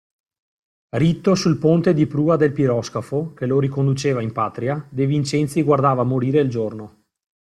[0.97, 6.01] Ritto sul ponte di prua del piroscafo, che lo riconduceva in patria, De Vincenzi guardava
[6.01, 7.03] morire il giorno.